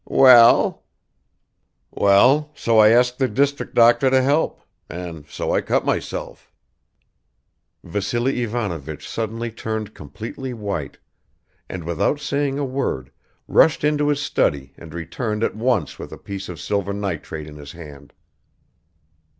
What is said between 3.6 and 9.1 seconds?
doctor to help; and so I cut myself." Vassily Ivanovich